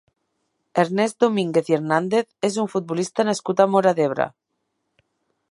[0.83, 4.29] Ernest Domínguez i Hernàndez és un futbolista nascut a Móra d'Ebre.